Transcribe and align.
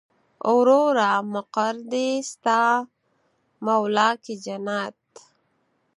وروره 0.57 1.09
مقر 1.33 1.73
دې 1.91 2.09
ستا 2.31 2.61
مولا 3.65 4.09
کې 4.23 4.33
جنت. 4.43 4.99